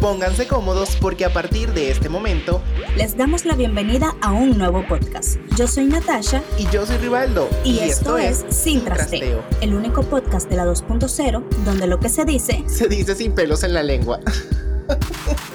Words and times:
Pónganse 0.00 0.46
cómodos 0.46 0.96
porque 1.00 1.24
a 1.24 1.32
partir 1.32 1.72
de 1.72 1.90
este 1.90 2.08
momento 2.08 2.62
les 2.96 3.16
damos 3.16 3.44
la 3.44 3.54
bienvenida 3.54 4.14
a 4.20 4.32
un 4.32 4.58
nuevo 4.58 4.86
podcast. 4.86 5.38
Yo 5.56 5.66
soy 5.66 5.86
Natasha 5.86 6.42
y 6.58 6.66
yo 6.70 6.84
soy 6.84 6.98
Rivaldo 6.98 7.48
y, 7.64 7.78
esto, 7.78 8.18
es 8.18 8.44
Sin 8.50 8.84
trasteo, 8.84 9.42
el 9.60 9.74
único 9.74 10.02
podcast 10.02 10.48
de 10.50 10.56
la 10.56 10.66
2.0 10.66 11.42
donde 11.64 11.86
lo 11.86 11.98
que 11.98 12.08
se 12.08 12.24
dice 12.24 12.64
se 12.66 12.88
dice 12.88 13.14
sin 13.14 13.32
pelos 13.32 13.62
en 13.62 13.74
la 13.74 13.82
lengua. 13.82 14.20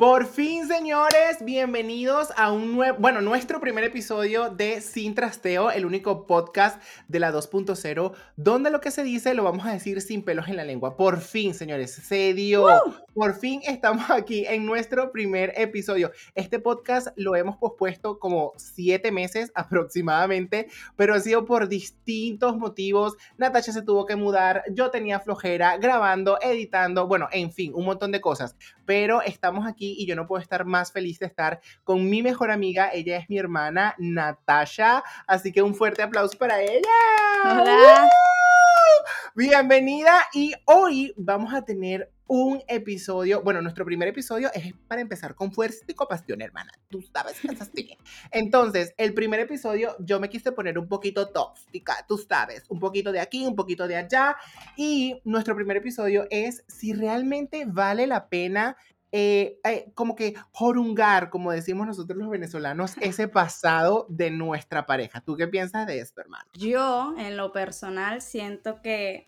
Por 0.00 0.24
fin, 0.24 0.66
señores, 0.66 1.44
bienvenidos 1.44 2.28
a 2.38 2.50
un 2.52 2.74
nuevo, 2.74 2.96
bueno, 2.98 3.20
nuestro 3.20 3.60
primer 3.60 3.84
episodio 3.84 4.48
de 4.48 4.80
Sin 4.80 5.14
Trasteo, 5.14 5.70
el 5.70 5.84
único 5.84 6.26
podcast 6.26 6.82
de 7.08 7.20
la 7.20 7.30
2.0, 7.30 8.12
donde 8.34 8.70
lo 8.70 8.80
que 8.80 8.90
se 8.92 9.02
dice 9.02 9.34
lo 9.34 9.44
vamos 9.44 9.66
a 9.66 9.72
decir 9.72 10.00
sin 10.00 10.22
pelos 10.22 10.48
en 10.48 10.56
la 10.56 10.64
lengua. 10.64 10.96
Por 10.96 11.20
fin, 11.20 11.52
señores, 11.52 11.92
se 11.92 12.32
dio. 12.32 12.66
Por 13.14 13.34
fin 13.34 13.60
estamos 13.66 14.04
aquí 14.10 14.44
en 14.46 14.64
nuestro 14.64 15.10
primer 15.10 15.52
episodio. 15.56 16.12
Este 16.34 16.60
podcast 16.60 17.08
lo 17.16 17.34
hemos 17.34 17.56
pospuesto 17.56 18.20
como 18.20 18.52
siete 18.56 19.10
meses 19.10 19.50
aproximadamente, 19.56 20.68
pero 20.96 21.14
ha 21.14 21.20
sido 21.20 21.44
por 21.44 21.68
distintos 21.68 22.56
motivos. 22.56 23.16
Natasha 23.36 23.72
se 23.72 23.82
tuvo 23.82 24.06
que 24.06 24.14
mudar, 24.14 24.62
yo 24.70 24.90
tenía 24.90 25.18
flojera 25.18 25.76
grabando, 25.78 26.38
editando, 26.40 27.08
bueno, 27.08 27.28
en 27.32 27.52
fin, 27.52 27.72
un 27.74 27.84
montón 27.84 28.12
de 28.12 28.20
cosas. 28.20 28.56
Pero 28.86 29.22
estamos 29.22 29.66
aquí 29.66 29.96
y 29.98 30.06
yo 30.06 30.14
no 30.14 30.26
puedo 30.26 30.40
estar 30.40 30.64
más 30.64 30.92
feliz 30.92 31.18
de 31.18 31.26
estar 31.26 31.60
con 31.82 32.08
mi 32.08 32.22
mejor 32.22 32.50
amiga. 32.50 32.90
Ella 32.92 33.16
es 33.16 33.28
mi 33.28 33.38
hermana 33.38 33.94
Natasha, 33.98 35.02
así 35.26 35.52
que 35.52 35.62
un 35.62 35.74
fuerte 35.74 36.02
aplauso 36.02 36.38
para 36.38 36.62
ella. 36.62 36.88
Hola. 37.44 38.08
Bienvenida 39.34 40.26
y 40.32 40.52
hoy 40.66 41.14
vamos 41.16 41.54
a 41.54 41.62
tener 41.62 42.10
un 42.30 42.62
episodio, 42.68 43.42
bueno, 43.42 43.60
nuestro 43.60 43.84
primer 43.84 44.06
episodio 44.06 44.52
es 44.54 44.72
para 44.86 45.00
empezar 45.00 45.34
con 45.34 45.50
fuerza 45.50 45.84
y 45.88 45.94
compasión, 45.94 46.40
hermana. 46.40 46.70
Tú 46.88 47.02
sabes 47.02 47.40
que 47.40 47.48
es 47.48 47.60
así. 47.60 47.98
Entonces, 48.30 48.94
el 48.98 49.14
primer 49.14 49.40
episodio 49.40 49.96
yo 49.98 50.20
me 50.20 50.30
quise 50.30 50.52
poner 50.52 50.78
un 50.78 50.86
poquito 50.86 51.26
tóxica, 51.30 52.04
tú 52.06 52.18
sabes, 52.18 52.62
un 52.68 52.78
poquito 52.78 53.10
de 53.10 53.18
aquí, 53.18 53.44
un 53.44 53.56
poquito 53.56 53.88
de 53.88 53.96
allá. 53.96 54.36
Y 54.76 55.20
nuestro 55.24 55.56
primer 55.56 55.78
episodio 55.78 56.28
es 56.30 56.62
si 56.68 56.92
realmente 56.92 57.64
vale 57.66 58.06
la 58.06 58.28
pena 58.28 58.76
eh, 59.10 59.58
eh, 59.64 59.90
como 59.96 60.14
que 60.14 60.34
jorungar, 60.52 61.30
como 61.30 61.50
decimos 61.50 61.84
nosotros 61.84 62.16
los 62.16 62.30
venezolanos, 62.30 62.94
ese 63.00 63.26
pasado 63.26 64.06
de 64.08 64.30
nuestra 64.30 64.86
pareja. 64.86 65.20
¿Tú 65.20 65.36
qué 65.36 65.48
piensas 65.48 65.84
de 65.88 65.98
esto, 65.98 66.20
hermano? 66.20 66.48
Yo, 66.54 67.12
en 67.18 67.36
lo 67.36 67.50
personal, 67.50 68.22
siento 68.22 68.80
que 68.82 69.26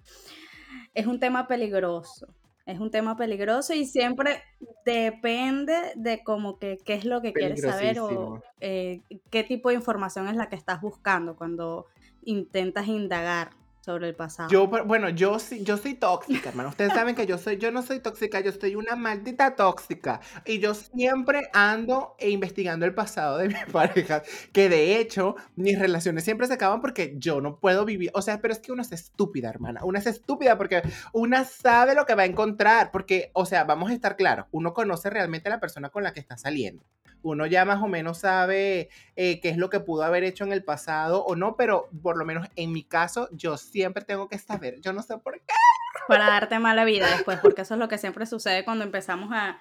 es 0.95 1.07
un 1.09 1.19
tema 1.19 1.49
peligroso. 1.49 2.33
Es 2.67 2.79
un 2.79 2.91
tema 2.91 3.17
peligroso 3.17 3.75
y 3.75 3.87
siempre 3.87 4.43
depende 4.85 5.93
de 5.97 6.23
como 6.23 6.59
que 6.59 6.79
qué 6.85 6.95
es 6.95 7.05
lo 7.05 7.21
que 7.21 7.33
quieres 7.33 7.61
saber 7.61 7.99
o 8.01 8.43
eh, 8.61 9.01
qué 9.31 9.43
tipo 9.43 9.71
de 9.71 9.75
información 9.77 10.29
es 10.29 10.37
la 10.37 10.49
que 10.49 10.57
estás 10.57 10.81
buscando 10.81 11.37
cuando 11.37 11.87
intentas 12.25 12.87
indagar 12.87 13.51
sobre 13.85 14.09
el 14.09 14.15
pasado. 14.15 14.49
Yo, 14.49 14.69
bueno, 14.69 15.09
yo 15.09 15.39
sí, 15.41 15.65
yo 15.65 15.77
soy 15.77 15.95
tóxica, 15.95 16.51
hermano. 16.51 16.69
Ustedes 16.69 16.93
saben 16.95 17.15
que 17.15 17.27
yo 17.27 17.37
soy, 17.37 17.59
yo 17.59 17.73
no 17.73 17.83
soy 17.83 17.99
tóxica, 17.99 18.41
yo 18.41 18.53
soy 18.53 18.77
una 18.77 18.95
maldita 18.95 19.57
tóxica. 19.57 20.21
Y 20.45 20.61
yo 20.61 20.75
siempre 20.75 21.51
ando 21.53 22.15
e 22.19 22.31
investigando 22.31 22.87
el 22.87 22.95
pasado 22.95 23.39
de 23.39 23.49
mi 23.49 23.73
pareja. 23.73 24.23
Que 24.53 24.69
de 24.69 24.99
hecho, 24.99 25.35
mis 25.57 25.79
relaciones 25.79 26.25
siempre 26.25 26.47
se 26.47 26.55
acaban 26.55 26.81
porque 26.81 27.15
yo 27.17 27.41
no 27.41 27.59
puedo 27.59 27.85
vivir. 27.85 28.11
O 28.15 28.23
sea, 28.23 28.41
pero 28.41 28.53
es 28.53 28.61
que 28.61 28.73
uno 28.73 28.83
es 28.83 28.93
estúpida, 28.93 29.49
hermana. 29.51 29.85
Una 29.85 29.99
es 29.99 30.07
estúpida 30.07 30.57
porque 30.57 30.83
una 31.13 31.45
sabe 31.45 31.95
lo 31.95 32.07
que 32.07 32.15
va 32.15 32.23
a 32.23 32.27
encontrar. 32.27 32.93
Porque, 32.93 33.31
o 33.35 33.47
sea, 33.47 33.65
vamos 33.65 33.91
a 33.91 33.95
estar 33.95 34.17
claros, 34.17 34.47
uno 34.53 34.73
conoce 34.73 35.11
realmente 35.11 35.49
a 35.49 35.53
la 35.53 35.61
persona 35.61 35.91
con 35.91 36.05
la 36.05 36.13
que 36.13 36.21
está 36.21 36.37
saliendo 36.37 36.85
uno 37.23 37.47
ya 37.47 37.65
más 37.65 37.83
o 37.83 37.89
menos 37.89 38.19
sabe 38.19 38.89
eh, 39.17 39.41
qué 39.41 39.49
es 39.49 39.57
lo 39.57 39.71
que 39.71 39.81
pudo 39.81 40.03
haber 40.03 40.25
hecho 40.25 40.45
en 40.45 40.53
el 40.53 40.65
pasado 40.65 41.25
o 41.25 41.37
no, 41.37 41.57
pero 41.57 41.89
por 42.03 42.17
lo 42.17 42.25
menos 42.25 42.49
en 42.57 42.73
mi 42.73 42.85
caso 42.85 43.29
yo 43.33 43.57
siempre 43.57 44.05
tengo 44.05 44.29
que 44.29 44.39
saber, 44.39 44.81
yo 44.81 44.93
no 44.93 45.03
sé 45.03 45.19
por 45.19 45.35
qué. 45.35 45.55
Para 46.09 46.27
darte 46.27 46.59
mala 46.59 46.85
vida 46.85 47.09
después, 47.11 47.39
porque 47.41 47.63
eso 47.63 47.75
es 47.75 47.81
lo 47.81 47.89
que 47.89 47.99
siempre 47.99 48.27
sucede 48.27 48.65
cuando 48.65 48.85
empezamos 48.85 49.31
a, 49.33 49.59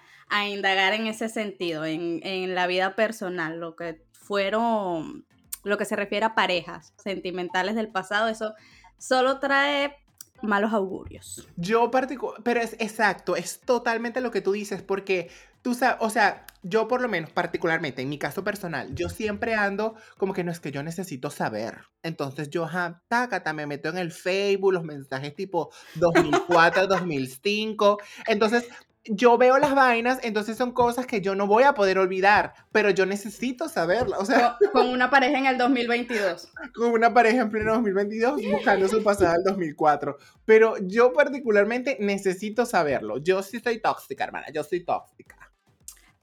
indagar 0.47 0.93
en 0.93 1.07
ese 1.07 1.27
sentido, 1.27 1.83
en, 1.85 2.21
en 2.23 2.55
la 2.55 2.65
vida 2.65 2.95
personal, 2.95 3.59
lo 3.59 3.75
que 3.75 4.01
fueron, 4.13 5.25
lo 5.63 5.77
que 5.77 5.83
se 5.83 5.97
refiere 5.97 6.25
a 6.25 6.35
parejas 6.35 6.93
sentimentales 6.95 7.75
del 7.75 7.89
pasado, 7.89 8.29
eso 8.29 8.53
solo 8.97 9.39
trae 9.39 9.97
malos 10.41 10.73
augurios. 10.73 11.47
Yo 11.57 11.91
particular, 11.91 12.41
pero 12.43 12.61
es 12.61 12.73
exacto, 12.79 13.35
es 13.35 13.59
totalmente 13.59 14.21
lo 14.21 14.31
que 14.31 14.41
tú 14.41 14.51
dices, 14.51 14.81
porque 14.81 15.29
tú 15.61 15.73
sabes, 15.73 15.97
o 15.99 16.09
sea, 16.09 16.45
yo 16.63 16.87
por 16.87 17.01
lo 17.01 17.09
menos 17.09 17.31
particularmente 17.31 18.01
en 18.01 18.09
mi 18.09 18.19
caso 18.19 18.43
personal, 18.43 18.93
yo 18.93 19.09
siempre 19.09 19.55
ando 19.55 19.95
como 20.17 20.33
que 20.33 20.43
no 20.43 20.51
es 20.51 20.59
que 20.59 20.71
yo 20.71 20.83
necesito 20.83 21.29
saber. 21.31 21.79
Entonces 22.03 22.49
yo, 22.49 22.67
ja, 22.67 23.01
tácata, 23.07 23.53
me 23.53 23.65
meto 23.65 23.89
en 23.89 23.97
el 23.97 24.11
Facebook, 24.11 24.73
los 24.73 24.83
mensajes 24.83 25.35
tipo 25.35 25.71
2004, 25.95 26.87
2005. 26.87 27.97
Entonces 28.27 28.67
yo 29.05 29.37
veo 29.37 29.57
las 29.57 29.73
vainas, 29.73 30.19
entonces 30.21 30.57
son 30.57 30.73
cosas 30.73 31.07
que 31.07 31.21
yo 31.21 31.33
no 31.33 31.47
voy 31.47 31.63
a 31.63 31.73
poder 31.73 31.97
olvidar, 31.97 32.53
pero 32.71 32.91
yo 32.91 33.05
necesito 33.05 33.67
saberlas. 33.67 34.19
O 34.19 34.25
sea, 34.25 34.57
con, 34.71 34.89
una 34.89 35.09
pareja 35.09 35.39
en 35.39 35.47
el 35.47 35.57
2022. 35.57 36.49
Con 36.75 36.91
una 36.91 37.13
pareja 37.13 37.41
en 37.41 37.49
pleno 37.49 37.73
2022 37.73 38.41
buscando 38.51 38.87
su 38.87 39.03
pasado 39.03 39.33
del 39.33 39.43
2004. 39.43 40.17
Pero 40.45 40.75
yo 40.81 41.13
particularmente 41.13 41.97
necesito 41.99 42.65
saberlo. 42.65 43.17
Yo 43.17 43.41
sí 43.41 43.59
soy 43.59 43.81
tóxica, 43.81 44.23
hermana, 44.23 44.47
yo 44.53 44.63
soy 44.63 44.85
tóxica. 44.85 45.40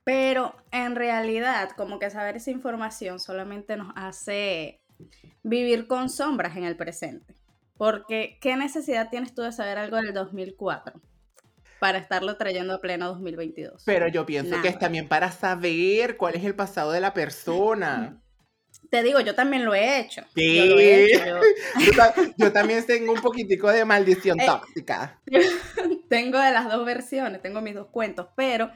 Pero 0.09 0.57
en 0.71 0.97
realidad, 0.97 1.73
como 1.77 1.99
que 1.99 2.09
saber 2.09 2.37
esa 2.37 2.51
información 2.51 3.21
solamente 3.21 3.77
nos 3.77 3.93
hace 3.95 4.81
vivir 5.43 5.87
con 5.87 6.09
sombras 6.09 6.57
en 6.57 6.65
el 6.65 6.79
presente. 6.79 7.35
Porque, 7.77 8.39
¿qué 8.41 8.57
necesidad 8.57 9.11
tienes 9.11 9.35
tú 9.35 9.43
de 9.43 9.53
saber 9.53 9.77
algo 9.77 9.99
del 9.99 10.15
2004? 10.15 10.99
para 11.79 11.99
estarlo 11.99 12.37
trayendo 12.37 12.75
a 12.75 12.81
pleno 12.81 13.07
2022. 13.09 13.83
Pero 13.85 14.09
yo 14.09 14.27
pienso 14.27 14.61
que 14.63 14.69
es 14.69 14.79
también 14.81 15.07
para 15.07 15.31
saber 15.31 16.17
cuál 16.17 16.35
es 16.35 16.45
el 16.45 16.57
pasado 16.57 16.91
de 16.91 17.01
la 17.01 17.13
persona. 17.15 18.21
Te 18.91 19.03
digo, 19.03 19.21
yo 19.21 19.35
también 19.35 19.65
lo 19.65 19.75
he 19.75 20.01
hecho. 20.01 20.23
Sí. 20.35 20.57
Yo, 20.57 20.65
lo 20.67 20.79
he 20.79 21.05
hecho, 21.05 21.41
yo... 22.37 22.53
también 22.53 22.85
tengo 22.87 23.13
un 23.13 23.21
poquitico 23.21 23.71
de 23.71 23.85
maldición 23.85 24.41
eh, 24.41 24.47
tóxica. 24.47 25.19
tengo 26.09 26.39
de 26.39 26.53
las 26.53 26.71
dos 26.71 26.87
versiones, 26.87 27.43
tengo 27.43 27.61
mis 27.61 27.75
dos 27.75 27.89
cuentos, 27.89 28.29
pero 28.35 28.71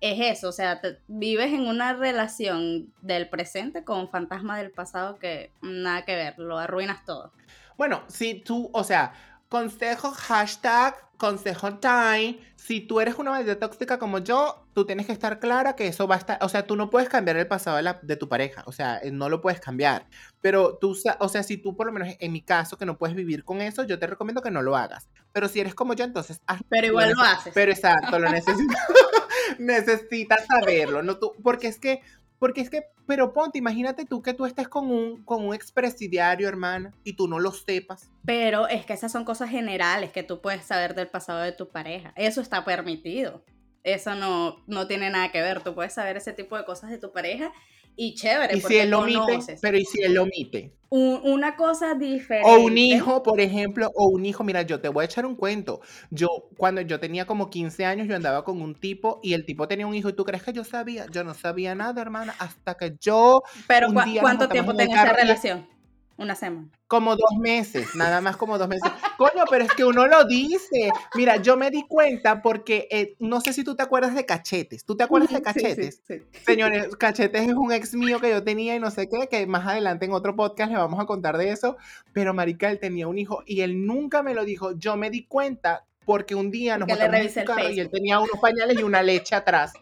es 0.00 0.38
eso, 0.38 0.48
o 0.48 0.52
sea, 0.52 0.80
vives 1.08 1.52
en 1.52 1.66
una 1.66 1.92
relación 1.92 2.92
del 3.02 3.28
presente 3.28 3.84
con 3.84 4.08
fantasma 4.08 4.56
del 4.56 4.70
pasado 4.70 5.18
que 5.18 5.50
nada 5.60 6.04
que 6.04 6.14
ver, 6.14 6.38
lo 6.38 6.56
arruinas 6.58 7.04
todo. 7.04 7.32
Bueno, 7.76 8.04
si 8.08 8.34
tú, 8.40 8.70
o 8.72 8.84
sea, 8.84 9.12
consejo 9.48 10.10
hashtag, 10.10 10.94
consejo 11.16 11.78
time, 11.78 12.38
si 12.56 12.80
tú 12.80 13.00
eres 13.00 13.16
una 13.16 13.30
maldita 13.30 13.58
tóxica 13.58 13.98
como 13.98 14.18
yo, 14.18 14.66
tú 14.74 14.84
tienes 14.84 15.06
que 15.06 15.12
estar 15.12 15.40
clara 15.40 15.74
que 15.74 15.88
eso 15.88 16.06
va 16.06 16.16
a 16.16 16.18
estar, 16.18 16.38
o 16.42 16.48
sea, 16.48 16.66
tú 16.66 16.76
no 16.76 16.90
puedes 16.90 17.08
cambiar 17.08 17.36
el 17.36 17.46
pasado 17.46 17.76
de, 17.76 17.82
la, 17.82 17.98
de 18.02 18.16
tu 18.16 18.28
pareja, 18.28 18.62
o 18.66 18.72
sea, 18.72 18.98
eh, 18.98 19.10
no 19.10 19.28
lo 19.28 19.40
puedes 19.40 19.58
cambiar, 19.58 20.06
pero 20.40 20.76
tú, 20.76 20.96
o 21.18 21.28
sea, 21.28 21.42
si 21.42 21.56
tú 21.56 21.76
por 21.76 21.86
lo 21.86 21.92
menos 21.92 22.14
en 22.20 22.32
mi 22.32 22.42
caso 22.42 22.76
que 22.76 22.86
no 22.86 22.98
puedes 22.98 23.16
vivir 23.16 23.42
con 23.44 23.60
eso, 23.60 23.84
yo 23.84 23.98
te 23.98 24.06
recomiendo 24.06 24.42
que 24.42 24.50
no 24.50 24.62
lo 24.62 24.76
hagas, 24.76 25.08
pero 25.32 25.48
si 25.48 25.60
eres 25.60 25.74
como 25.74 25.94
yo, 25.94 26.04
entonces... 26.04 26.40
pero 26.68 26.86
igual 26.86 27.12
lo, 27.12 27.22
haces. 27.22 27.52
Pero 27.54 27.72
exacto, 27.72 28.18
lo 28.18 28.28
necesitas. 28.30 28.82
necesitas 29.58 30.46
saberlo, 30.46 31.02
¿no? 31.02 31.18
Tú, 31.18 31.32
porque 31.42 31.68
es 31.68 31.78
que, 31.78 32.02
porque 32.38 32.60
es 32.60 32.70
que, 32.70 32.84
pero 33.08 33.32
ponte, 33.32 33.56
imagínate 33.56 34.04
tú 34.04 34.20
que 34.20 34.34
tú 34.34 34.44
estés 34.44 34.68
con 34.68 34.90
un, 34.90 35.24
con 35.24 35.42
un 35.46 35.54
expresidiario, 35.54 36.46
hermana, 36.46 36.92
y 37.04 37.14
tú 37.14 37.26
no 37.26 37.38
lo 37.38 37.52
sepas. 37.52 38.10
Pero 38.26 38.68
es 38.68 38.84
que 38.84 38.92
esas 38.92 39.10
son 39.10 39.24
cosas 39.24 39.48
generales 39.48 40.12
que 40.12 40.22
tú 40.22 40.42
puedes 40.42 40.62
saber 40.66 40.94
del 40.94 41.08
pasado 41.08 41.40
de 41.40 41.52
tu 41.52 41.70
pareja. 41.70 42.12
Eso 42.16 42.42
está 42.42 42.66
permitido. 42.66 43.42
Eso 43.82 44.14
no, 44.14 44.62
no 44.66 44.86
tiene 44.86 45.08
nada 45.08 45.32
que 45.32 45.40
ver. 45.40 45.62
Tú 45.62 45.74
puedes 45.74 45.94
saber 45.94 46.18
ese 46.18 46.34
tipo 46.34 46.58
de 46.58 46.66
cosas 46.66 46.90
de 46.90 46.98
tu 46.98 47.10
pareja 47.10 47.50
y 47.98 48.14
chévere. 48.14 48.56
¿Y 48.56 48.60
si 48.60 48.78
él 48.78 48.90
lo 48.90 49.00
omite? 49.00 49.58
Pero 49.60 49.76
¿y 49.76 49.84
si 49.84 50.00
él 50.02 50.14
lo 50.14 50.22
omite? 50.22 50.72
una 50.90 51.54
cosa 51.54 51.94
diferente. 51.94 52.48
O 52.48 52.60
un 52.60 52.78
hijo, 52.78 53.22
por 53.22 53.42
ejemplo, 53.42 53.90
o 53.94 54.08
un 54.08 54.24
hijo, 54.24 54.42
mira, 54.42 54.62
yo 54.62 54.80
te 54.80 54.88
voy 54.88 55.02
a 55.02 55.04
echar 55.04 55.26
un 55.26 55.34
cuento. 55.34 55.82
Yo, 56.10 56.28
cuando 56.56 56.80
yo 56.80 56.98
tenía 56.98 57.26
como 57.26 57.50
15 57.50 57.84
años, 57.84 58.08
yo 58.08 58.16
andaba 58.16 58.42
con 58.42 58.62
un 58.62 58.74
tipo 58.74 59.20
y 59.22 59.34
el 59.34 59.44
tipo 59.44 59.68
tenía 59.68 59.86
un 59.86 59.94
hijo 59.94 60.08
y 60.08 60.14
tú 60.14 60.24
crees 60.24 60.42
que 60.42 60.54
yo 60.54 60.64
sabía. 60.64 61.04
Yo 61.10 61.24
no 61.24 61.34
sabía 61.34 61.74
nada, 61.74 62.00
hermana, 62.00 62.34
hasta 62.38 62.74
que 62.74 62.96
yo. 62.98 63.42
Pero 63.66 63.88
¿cuánto 64.20 64.48
tiempo 64.48 64.74
tenía 64.74 65.02
esa 65.02 65.12
relación? 65.12 65.77
Una 66.18 66.34
semana. 66.34 66.68
Como 66.88 67.14
dos 67.14 67.38
meses, 67.38 67.94
nada 67.94 68.20
más 68.20 68.36
como 68.36 68.58
dos 68.58 68.66
meses. 68.66 68.90
Coño, 69.16 69.44
pero 69.48 69.64
es 69.64 69.72
que 69.72 69.84
uno 69.84 70.04
lo 70.08 70.24
dice. 70.24 70.90
Mira, 71.14 71.36
yo 71.36 71.56
me 71.56 71.70
di 71.70 71.84
cuenta 71.86 72.42
porque 72.42 72.88
eh, 72.90 73.14
no 73.20 73.40
sé 73.40 73.52
si 73.52 73.62
tú 73.62 73.76
te 73.76 73.84
acuerdas 73.84 74.16
de 74.16 74.26
Cachetes. 74.26 74.84
¿Tú 74.84 74.96
te 74.96 75.04
acuerdas 75.04 75.30
de 75.30 75.40
Cachetes? 75.40 76.02
Sí, 76.04 76.18
sí, 76.18 76.40
Señores, 76.44 76.96
Cachetes 76.96 77.48
es 77.48 77.54
un 77.54 77.70
ex 77.70 77.94
mío 77.94 78.18
que 78.18 78.30
yo 78.30 78.42
tenía 78.42 78.74
y 78.74 78.80
no 78.80 78.90
sé 78.90 79.08
qué, 79.08 79.28
que 79.28 79.46
más 79.46 79.64
adelante 79.64 80.06
en 80.06 80.12
otro 80.12 80.34
podcast 80.34 80.72
le 80.72 80.78
vamos 80.78 80.98
a 80.98 81.06
contar 81.06 81.38
de 81.38 81.50
eso. 81.50 81.76
Pero 82.12 82.34
Marica, 82.34 82.68
él 82.68 82.80
tenía 82.80 83.06
un 83.06 83.16
hijo 83.16 83.44
y 83.46 83.60
él 83.60 83.86
nunca 83.86 84.24
me 84.24 84.34
lo 84.34 84.44
dijo. 84.44 84.72
Yo 84.76 84.96
me 84.96 85.10
di 85.10 85.24
cuenta 85.24 85.86
porque 86.04 86.34
un 86.34 86.50
día 86.50 86.78
nos 86.78 86.88
montamos 86.88 87.14
en 87.14 87.30
su 87.32 87.44
carro 87.44 87.70
y 87.70 87.78
él 87.78 87.90
tenía 87.90 88.18
unos 88.18 88.40
pañales 88.40 88.76
y 88.80 88.82
una 88.82 89.04
leche 89.04 89.36
atrás. 89.36 89.72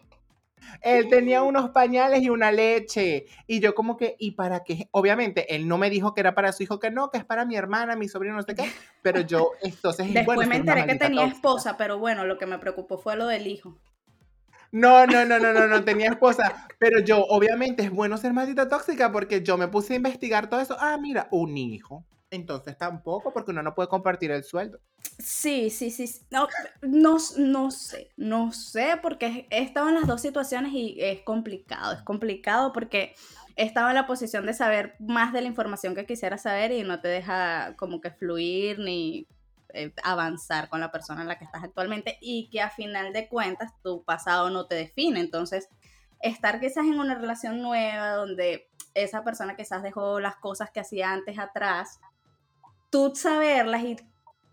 Él 0.87 1.09
tenía 1.09 1.43
unos 1.43 1.71
pañales 1.71 2.21
y 2.21 2.29
una 2.29 2.51
leche. 2.51 3.25
Y 3.45 3.59
yo 3.59 3.75
como 3.75 3.97
que, 3.97 4.15
¿y 4.19 4.31
para 4.31 4.63
qué? 4.63 4.87
Obviamente, 4.91 5.55
él 5.55 5.67
no 5.67 5.77
me 5.77 5.89
dijo 5.89 6.13
que 6.13 6.21
era 6.21 6.33
para 6.33 6.51
su 6.53 6.63
hijo, 6.63 6.79
que 6.79 6.91
no, 6.91 7.09
que 7.09 7.17
es 7.17 7.25
para 7.25 7.45
mi 7.45 7.55
hermana, 7.55 7.95
mi 7.95 8.07
sobrino, 8.07 8.35
no 8.35 8.43
sé 8.43 8.55
qué. 8.55 8.71
Pero 9.01 9.21
yo, 9.21 9.51
entonces... 9.61 10.13
Después 10.13 10.47
me 10.47 10.57
enteré 10.57 10.85
que 10.85 10.95
tenía 10.95 11.25
esposa, 11.25 11.77
pero 11.77 11.99
bueno, 11.99 12.25
lo 12.25 12.37
que 12.37 12.45
me 12.45 12.59
preocupó 12.59 12.97
fue 12.97 13.15
lo 13.15 13.27
del 13.27 13.47
hijo. 13.47 13.77
No, 14.71 15.07
no, 15.07 15.25
no, 15.25 15.39
no, 15.39 15.53
no, 15.53 15.67
no 15.67 15.83
tenía 15.83 16.09
esposa. 16.09 16.67
Pero 16.77 16.99
yo, 16.99 17.23
obviamente, 17.23 17.83
es 17.83 17.91
bueno 17.91 18.17
ser 18.17 18.33
maldita 18.33 18.67
tóxica 18.67 19.11
porque 19.11 19.41
yo 19.41 19.57
me 19.57 19.67
puse 19.67 19.93
a 19.93 19.97
investigar 19.97 20.49
todo 20.49 20.59
eso. 20.59 20.75
Ah, 20.79 20.97
mira, 21.01 21.27
un 21.31 21.57
hijo. 21.57 22.05
Entonces 22.29 22.77
tampoco, 22.77 23.31
porque 23.31 23.51
uno 23.51 23.63
no 23.63 23.73
puede 23.73 23.87
compartir 23.87 24.31
el 24.31 24.43
sueldo. 24.43 24.79
Sí, 25.19 25.69
sí, 25.69 25.91
sí. 25.91 26.21
No, 26.29 26.47
no, 26.81 27.17
no 27.37 27.71
sé, 27.71 28.11
no 28.17 28.51
sé, 28.51 28.99
porque 29.01 29.47
he 29.49 29.63
estado 29.63 29.89
en 29.89 29.95
las 29.95 30.07
dos 30.07 30.21
situaciones 30.21 30.73
y 30.73 30.97
es 30.99 31.21
complicado. 31.21 31.93
Es 31.93 32.01
complicado 32.01 32.73
porque 32.73 33.15
he 33.55 33.63
estado 33.63 33.89
en 33.89 33.95
la 33.95 34.05
posición 34.05 34.45
de 34.45 34.53
saber 34.53 34.95
más 34.99 35.33
de 35.33 35.41
la 35.41 35.47
información 35.47 35.95
que 35.95 36.05
quisiera 36.05 36.37
saber 36.37 36.71
y 36.71 36.83
no 36.83 36.99
te 36.99 37.07
deja 37.07 37.75
como 37.77 38.01
que 38.01 38.11
fluir 38.11 38.79
ni 38.79 39.27
eh, 39.73 39.93
avanzar 40.03 40.69
con 40.69 40.79
la 40.79 40.91
persona 40.91 41.21
en 41.21 41.27
la 41.27 41.37
que 41.37 41.45
estás 41.45 41.63
actualmente 41.63 42.17
y 42.21 42.49
que 42.49 42.61
a 42.61 42.69
final 42.69 43.13
de 43.13 43.27
cuentas 43.27 43.73
tu 43.81 44.03
pasado 44.03 44.49
no 44.49 44.67
te 44.67 44.75
define. 44.75 45.19
Entonces, 45.21 45.69
estar 46.21 46.59
quizás 46.59 46.85
en 46.85 46.99
una 46.99 47.15
relación 47.15 47.61
nueva 47.61 48.11
donde 48.11 48.69
esa 48.93 49.23
persona 49.23 49.55
quizás 49.55 49.83
dejó 49.83 50.19
las 50.19 50.35
cosas 50.37 50.71
que 50.71 50.79
hacía 50.79 51.11
antes 51.11 51.37
atrás 51.39 51.99
tú 52.97 53.15
saberlas 53.15 53.83
y 53.83 53.97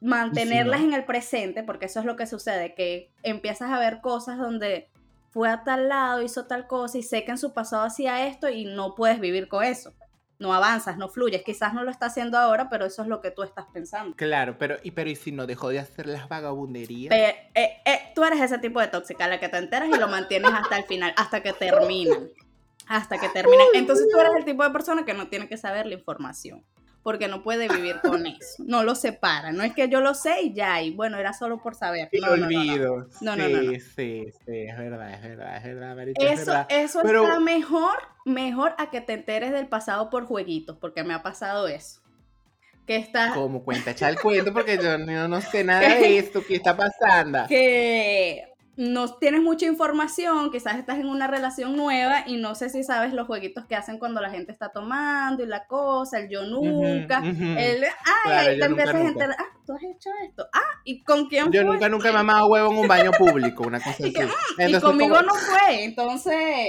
mantenerlas 0.02 0.82
en 0.82 0.93
el 0.93 1.06
presente, 1.06 1.62
porque 1.62 1.87
eso 1.87 2.00
es 2.00 2.05
lo 2.05 2.14
que 2.14 2.26
sucede, 2.26 2.75
que 2.75 3.11
empiezas 3.23 3.70
a 3.70 3.79
ver 3.79 4.02
cosas 4.02 4.37
donde 4.37 4.91
fue 5.31 5.49
a 5.49 5.64
tal 5.64 5.88
lado, 5.88 6.20
hizo 6.20 6.44
tal 6.44 6.67
cosa 6.67 6.99
y 6.99 7.02
sé 7.02 7.25
que 7.25 7.31
en 7.31 7.38
su 7.38 7.55
pasado 7.55 7.85
hacía 7.85 8.26
esto 8.26 8.50
y 8.50 8.67
no 8.67 8.94
puedes 8.94 9.19
vivir 9.19 9.49
con 9.49 9.64
eso. 9.64 9.94
No 10.38 10.52
avanzas, 10.52 10.99
no 10.99 11.08
fluyes. 11.08 11.43
Quizás 11.43 11.73
no 11.73 11.85
lo 11.85 11.91
está 11.91 12.06
haciendo 12.06 12.37
ahora, 12.37 12.69
pero 12.69 12.85
eso 12.85 13.00
es 13.00 13.08
lo 13.08 13.23
que 13.23 13.31
tú 13.31 13.43
estás 13.43 13.64
pensando. 13.73 14.14
Claro, 14.14 14.58
pero 14.58 14.76
¿y, 14.82 14.91
pero, 14.91 15.08
¿y 15.08 15.17
si 15.17 15.32
no 15.32 15.46
dejó 15.46 15.70
de 15.70 15.79
hacer 15.79 16.06
las 16.06 16.29
vagabunderías? 16.29 17.14
Eh, 17.14 17.50
eh, 17.55 18.12
tú 18.14 18.25
eres 18.25 18.43
ese 18.43 18.58
tipo 18.58 18.81
de 18.81 18.88
tóxica, 18.88 19.26
la 19.26 19.41
que 19.41 19.49
te 19.49 19.56
enteras 19.56 19.88
y 19.88 19.99
lo 19.99 20.08
mantienes 20.08 20.50
hasta 20.52 20.76
el 20.76 20.85
final, 20.85 21.14
hasta 21.17 21.43
que 21.43 21.55
terminan. 21.55 22.29
Hasta 22.88 23.17
que 23.17 23.31
terminan. 23.31 23.69
Entonces 23.73 24.06
tú 24.12 24.20
eres 24.20 24.32
el 24.37 24.44
tipo 24.44 24.64
de 24.64 24.70
persona 24.70 25.06
que 25.06 25.14
no 25.14 25.29
tiene 25.29 25.49
que 25.49 25.56
saber 25.56 25.87
la 25.87 25.94
información 25.94 26.62
porque 27.04 27.28
no 27.28 27.42
puede 27.42 27.68
vivir 27.68 28.00
con 28.00 28.26
eso. 28.26 28.64
No 28.66 28.82
lo 28.82 28.96
separa. 28.96 29.52
No 29.52 29.62
es 29.62 29.72
que 29.74 29.88
yo 29.88 30.00
lo 30.00 30.14
sé 30.14 30.42
y 30.42 30.54
ya, 30.54 30.82
y 30.82 30.90
bueno, 30.90 31.18
era 31.18 31.32
solo 31.32 31.62
por 31.62 31.76
saber. 31.76 32.08
No, 32.20 32.34
lo 32.34 32.46
olvido. 32.46 33.06
No, 33.20 33.36
no, 33.36 33.46
sí, 33.46 33.78
sí, 33.80 34.24
sí, 34.44 34.58
es 34.68 34.76
verdad, 34.76 35.12
es 35.12 35.22
verdad, 35.22 35.56
es 35.58 35.62
verdad, 35.62 35.98
eso, 36.00 36.12
es 36.18 36.46
verdad. 36.46 36.66
Eso 36.70 37.02
está 37.02 37.38
mejor, 37.38 37.98
mejor 38.24 38.74
a 38.78 38.90
que 38.90 39.00
te 39.00 39.12
enteres 39.12 39.52
del 39.52 39.68
pasado 39.68 40.10
por 40.10 40.24
jueguitos, 40.24 40.78
porque 40.78 41.04
me 41.04 41.14
ha 41.14 41.22
pasado 41.22 41.68
eso. 41.68 42.00
Que 42.86 42.96
está... 42.96 43.32
Como 43.32 43.62
cuenta, 43.64 43.92
echa 43.92 44.08
el 44.08 44.18
cuento 44.18 44.52
porque 44.52 44.78
yo 44.78 44.98
no, 44.98 45.28
no 45.28 45.40
sé 45.40 45.62
nada 45.62 45.80
de 45.98 46.18
esto, 46.18 46.42
¿qué 46.46 46.56
está 46.56 46.76
pasando? 46.76 47.44
Que 47.48 48.53
no 48.76 49.14
tienes 49.14 49.40
mucha 49.42 49.66
información, 49.66 50.50
quizás 50.50 50.76
estás 50.76 50.98
en 50.98 51.06
una 51.06 51.26
relación 51.26 51.76
nueva 51.76 52.24
y 52.26 52.36
no 52.36 52.54
sé 52.54 52.70
si 52.70 52.82
sabes 52.82 53.12
los 53.12 53.26
jueguitos 53.26 53.66
que 53.66 53.76
hacen 53.76 53.98
cuando 53.98 54.20
la 54.20 54.30
gente 54.30 54.50
está 54.50 54.70
tomando 54.70 55.42
y 55.42 55.46
la 55.46 55.66
cosa, 55.66 56.18
el 56.18 56.28
yo 56.28 56.42
nunca, 56.42 57.22
el, 57.24 57.84
ay, 57.84 58.32
ahí 58.32 58.58
te 58.58 58.64
empiezas 58.64 58.94
a 58.94 59.00
enterar, 59.00 59.36
ah, 59.38 59.58
tú 59.64 59.74
has 59.74 59.82
hecho 59.82 60.10
esto, 60.26 60.46
ah, 60.52 60.80
¿y 60.84 61.02
con 61.04 61.28
quién 61.28 61.52
Yo 61.52 61.62
nunca, 61.62 61.88
nunca 61.88 62.08
he 62.08 62.12
mamado 62.12 62.48
huevo 62.48 62.72
en 62.72 62.78
un 62.78 62.88
baño 62.88 63.12
público, 63.12 63.64
una 63.64 63.78
cosa 63.78 63.90
así. 64.00 64.12
y, 64.58 64.80
conmigo 64.80 65.22
no 65.22 65.34
fue, 65.34 65.84
entonces, 65.84 66.68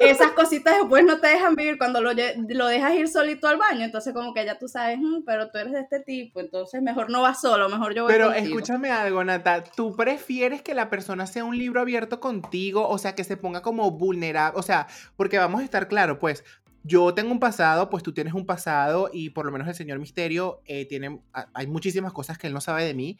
esas 0.00 0.32
cositas 0.32 0.76
después 0.78 1.04
no 1.04 1.18
te 1.20 1.28
dejan 1.28 1.54
vivir 1.54 1.78
cuando 1.78 2.00
lo, 2.00 2.10
lo 2.12 2.66
dejas 2.66 2.94
ir 2.94 3.08
solito 3.08 3.46
al 3.46 3.58
baño, 3.58 3.84
entonces 3.84 4.12
como 4.12 4.34
que 4.34 4.44
ya 4.44 4.58
tú 4.58 4.66
sabes, 4.66 4.98
mm, 4.98 5.22
pero 5.24 5.50
tú 5.50 5.58
eres 5.58 5.72
de 5.72 5.80
este 5.80 6.00
tipo, 6.00 6.40
entonces 6.40 6.82
mejor 6.82 7.10
no 7.10 7.22
vas 7.22 7.40
solo, 7.40 7.68
mejor 7.68 7.94
yo 7.94 8.04
voy 8.04 8.12
Pero 8.12 8.32
escúchame 8.32 8.90
algo, 8.90 9.22
Nata, 9.22 9.62
¿tú 9.62 9.94
prefieres 9.94 10.62
que 10.62 10.74
la 10.74 10.90
persona 11.12 11.26
sea 11.26 11.44
un 11.44 11.58
libro 11.58 11.80
abierto 11.82 12.20
contigo, 12.20 12.88
o 12.88 12.96
sea, 12.96 13.14
que 13.14 13.22
se 13.22 13.36
ponga 13.36 13.60
como 13.60 13.90
vulnerable, 13.90 14.58
o 14.58 14.62
sea, 14.62 14.86
porque 15.14 15.36
vamos 15.36 15.60
a 15.60 15.64
estar 15.64 15.86
claro, 15.86 16.18
pues 16.18 16.42
yo 16.84 17.12
tengo 17.12 17.30
un 17.30 17.38
pasado, 17.38 17.90
pues 17.90 18.02
tú 18.02 18.14
tienes 18.14 18.32
un 18.32 18.46
pasado 18.46 19.10
y 19.12 19.28
por 19.30 19.44
lo 19.44 19.52
menos 19.52 19.68
el 19.68 19.74
señor 19.74 19.98
Misterio 19.98 20.62
eh, 20.64 20.86
tiene, 20.86 21.20
hay 21.52 21.66
muchísimas 21.66 22.14
cosas 22.14 22.38
que 22.38 22.46
él 22.46 22.54
no 22.54 22.62
sabe 22.62 22.84
de 22.84 22.94
mí, 22.94 23.18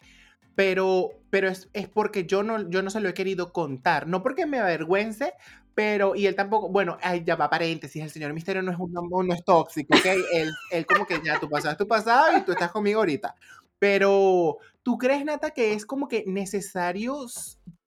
pero, 0.54 1.10
pero 1.28 1.48
es, 1.48 1.68
es, 1.74 1.86
porque 1.86 2.24
yo 2.24 2.42
no, 2.42 2.70
yo 2.70 2.82
no 2.82 2.88
se 2.88 3.00
lo 3.00 3.10
he 3.10 3.14
querido 3.14 3.52
contar, 3.52 4.06
no 4.06 4.22
porque 4.22 4.46
me 4.46 4.58
avergüence, 4.58 5.34
pero, 5.74 6.16
y 6.16 6.26
él 6.26 6.34
tampoco, 6.34 6.70
bueno, 6.70 6.96
ay, 7.02 7.24
ya 7.26 7.36
va 7.36 7.50
paréntesis, 7.50 8.02
el 8.02 8.10
señor 8.10 8.32
Misterio 8.32 8.62
no 8.62 8.72
es, 8.72 8.78
un, 8.78 8.92
no 8.92 9.34
es 9.34 9.44
tóxico, 9.44 9.94
¿ok? 9.94 10.06
él, 10.32 10.50
él 10.70 10.86
como 10.86 11.04
que 11.04 11.20
ya, 11.22 11.38
tu 11.38 11.48
pasado 11.50 11.72
es 11.72 11.78
tu 11.78 11.86
pasado 11.86 12.38
y 12.38 12.40
tú 12.40 12.52
estás 12.52 12.72
conmigo 12.72 13.00
ahorita. 13.00 13.34
Pero, 13.78 14.58
¿tú 14.84 14.96
crees, 14.96 15.24
Nata, 15.24 15.50
que 15.50 15.72
es 15.72 15.84
como 15.84 16.06
que 16.06 16.22
necesario 16.24 17.26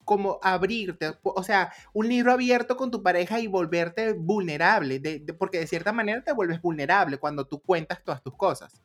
como 0.05 0.39
abrirte, 0.41 1.17
o 1.23 1.43
sea, 1.43 1.73
un 1.93 2.07
libro 2.07 2.31
abierto 2.31 2.77
con 2.77 2.91
tu 2.91 3.03
pareja 3.03 3.39
y 3.39 3.47
volverte 3.47 4.13
vulnerable, 4.13 5.01
porque 5.37 5.59
de 5.59 5.67
cierta 5.67 5.91
manera 5.91 6.23
te 6.23 6.31
vuelves 6.31 6.61
vulnerable 6.61 7.17
cuando 7.17 7.45
tú 7.45 7.59
cuentas 7.59 8.03
todas 8.03 8.21
tus 8.23 8.35
cosas. 8.37 8.81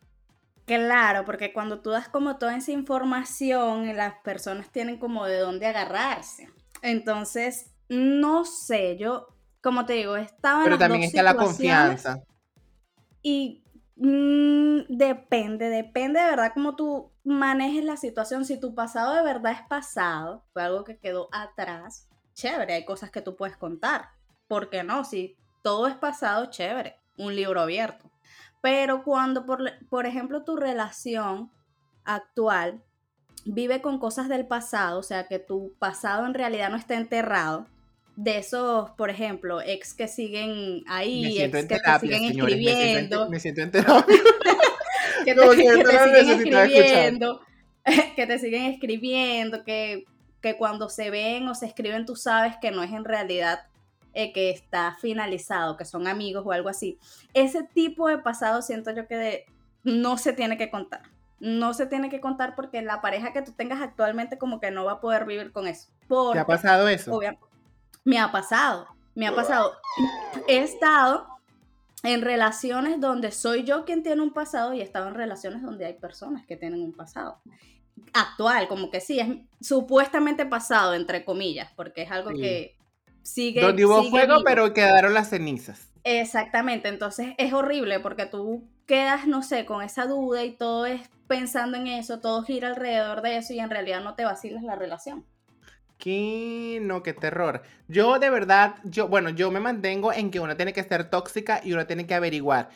Claro, 0.64 1.25
porque 1.25 1.52
cuando 1.52 1.81
tú 1.81 1.90
das 1.90 2.08
como 2.08 2.38
toda 2.38 2.56
esa 2.56 2.72
información, 2.72 3.96
las 3.96 4.14
personas 4.20 4.70
tienen 4.70 4.99
como 4.99 5.26
de 5.26 5.38
dónde 5.38 5.67
agarrarse. 5.67 6.49
Entonces, 6.82 7.73
no 7.88 8.44
sé, 8.44 8.96
yo, 8.96 9.26
como 9.61 9.84
te 9.84 9.94
digo, 9.94 10.16
estaba 10.16 10.64
Pero 10.64 10.78
también 10.78 11.02
está 11.02 11.23
la 11.23 11.34
confianza. 11.34 12.23
Y 13.23 13.62
Mm, 14.02 14.87
depende, 14.88 15.69
depende 15.69 16.20
de 16.20 16.31
verdad 16.31 16.52
cómo 16.55 16.75
tú 16.75 17.12
manejes 17.23 17.85
la 17.85 17.99
situación. 17.99 18.47
Si 18.47 18.58
tu 18.58 18.75
pasado 18.75 19.14
de 19.14 19.23
verdad 19.23 19.52
es 19.52 19.61
pasado, 19.69 20.43
fue 20.55 20.62
algo 20.62 20.85
que 20.85 20.99
quedó 20.99 21.29
atrás, 21.32 22.08
chévere, 22.32 22.73
hay 22.73 22.87
cosas 22.87 23.11
que 23.11 23.20
tú 23.20 23.37
puedes 23.37 23.58
contar. 23.58 24.08
¿Por 24.49 24.70
qué 24.70 24.85
no? 24.85 25.05
Si 25.05 25.37
todo 25.62 25.87
es 25.87 25.97
pasado, 25.97 26.47
chévere, 26.47 26.97
un 27.19 27.37
libro 27.37 27.61
abierto. 27.61 28.11
Pero 28.62 29.05
cuando, 29.05 29.44
por, 29.44 29.70
por 29.91 30.06
ejemplo, 30.06 30.44
tu 30.44 30.56
relación 30.56 31.50
actual 32.05 32.82
vive 33.44 33.82
con 33.82 33.99
cosas 33.99 34.31
del 34.31 34.47
pasado, 34.47 34.99
o 34.99 35.02
sea, 35.02 35.28
que 35.28 35.38
tu 35.38 35.75
pasado 35.78 36.25
en 36.25 36.33
realidad 36.33 36.71
no 36.71 36.76
está 36.76 36.95
enterrado, 36.95 37.66
de 38.20 38.36
esos, 38.36 38.90
por 38.90 39.08
ejemplo, 39.08 39.62
ex 39.62 39.94
que 39.94 40.06
siguen 40.06 40.84
ahí, 40.86 41.40
ex 41.40 41.66
que 41.66 41.78
te 41.78 41.98
siguen 42.00 42.24
escribiendo. 42.24 43.30
Me 43.30 43.40
siento 43.40 43.62
en 43.62 43.70
que 45.24 45.34
te, 45.34 45.50
siguen 45.54 45.80
escribiendo, 46.28 47.40
que 48.16 48.26
te 48.26 48.38
siguen 48.38 48.64
escribiendo, 48.66 49.64
que, 49.64 50.04
que 50.42 50.58
cuando 50.58 50.90
se 50.90 51.08
ven 51.08 51.48
o 51.48 51.54
se 51.54 51.64
escriben 51.64 52.04
tú 52.04 52.14
sabes 52.14 52.56
que 52.60 52.70
no 52.70 52.82
es 52.82 52.92
en 52.92 53.06
realidad 53.06 53.60
eh, 54.12 54.34
que 54.34 54.50
está 54.50 54.98
finalizado, 55.00 55.78
que 55.78 55.86
son 55.86 56.06
amigos 56.06 56.44
o 56.44 56.52
algo 56.52 56.68
así. 56.68 56.98
Ese 57.32 57.62
tipo 57.62 58.08
de 58.08 58.18
pasado 58.18 58.60
siento 58.60 58.90
yo 58.90 59.06
que 59.06 59.46
no 59.82 60.18
se 60.18 60.34
tiene 60.34 60.58
que 60.58 60.68
contar. 60.68 61.04
No 61.38 61.72
se 61.72 61.86
tiene 61.86 62.10
que 62.10 62.20
contar 62.20 62.54
porque 62.54 62.82
la 62.82 63.00
pareja 63.00 63.32
que 63.32 63.40
tú 63.40 63.52
tengas 63.52 63.80
actualmente 63.80 64.36
como 64.36 64.60
que 64.60 64.70
no 64.70 64.84
va 64.84 64.92
a 64.92 65.00
poder 65.00 65.24
vivir 65.24 65.52
con 65.52 65.66
eso. 65.66 65.88
¿Te 66.34 66.38
ha 66.38 66.44
pasado 66.44 66.86
eso? 66.86 67.18
Me 68.11 68.19
ha 68.19 68.33
pasado, 68.33 68.88
me 69.14 69.29
ha 69.29 69.35
pasado. 69.37 69.71
He 70.49 70.59
estado 70.59 71.29
en 72.02 72.23
relaciones 72.23 73.00
donde 73.00 73.31
soy 73.31 73.62
yo 73.62 73.85
quien 73.85 74.02
tiene 74.02 74.21
un 74.21 74.33
pasado 74.33 74.75
y 74.75 74.81
he 74.81 74.83
estado 74.83 75.07
en 75.07 75.14
relaciones 75.14 75.62
donde 75.62 75.87
hay 75.87 75.93
personas 75.93 76.45
que 76.45 76.57
tienen 76.57 76.83
un 76.83 76.93
pasado. 76.93 77.40
Actual, 78.12 78.67
como 78.67 78.90
que 78.90 79.00
sí, 79.00 79.21
es 79.21 79.29
supuestamente 79.61 80.45
pasado, 80.45 80.95
entre 80.95 81.25
comillas, 81.25 81.71
porque 81.76 82.02
es 82.02 82.11
algo 82.11 82.31
que 82.31 82.76
sigue. 83.23 83.61
Donde 83.61 83.87
hubo 83.87 84.02
fuego, 84.02 84.43
pero 84.45 84.75
quedaron 84.75 85.14
las 85.14 85.31
cenizas. 85.31 85.93
Exactamente, 86.02 86.88
entonces 86.88 87.35
es 87.38 87.52
horrible 87.52 88.00
porque 88.00 88.26
tú 88.26 88.69
quedas, 88.87 89.29
no 89.29 89.45
sé, 89.45 89.67
con 89.67 89.83
esa 89.83 90.07
duda 90.07 90.43
y 90.43 90.57
todo 90.57 90.85
es 90.85 91.00
pensando 91.29 91.76
en 91.76 91.87
eso, 91.87 92.19
todo 92.19 92.43
gira 92.43 92.71
alrededor 92.71 93.23
de 93.23 93.37
eso 93.37 93.52
y 93.52 93.61
en 93.61 93.71
realidad 93.71 94.02
no 94.02 94.17
te 94.17 94.25
vacilas 94.25 94.64
la 94.64 94.75
relación. 94.75 95.25
No, 96.80 97.02
qué 97.02 97.12
terror. 97.12 97.62
Yo 97.88 98.19
de 98.19 98.30
verdad, 98.30 98.76
yo, 98.85 99.09
bueno, 99.09 99.30
yo 99.30 99.50
me 99.50 99.61
mantengo 99.61 100.12
en 100.12 100.30
que 100.30 100.40
uno 100.40 100.57
tiene 100.57 100.73
que 100.73 100.83
ser 100.83 101.11
tóxica 101.11 101.61
y 101.62 101.73
uno 101.73 101.87
tiene 101.87 102.07
que 102.07 102.14
averiguar. 102.14 102.71